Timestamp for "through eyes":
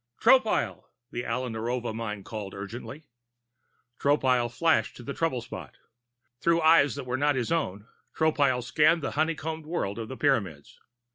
6.39-6.95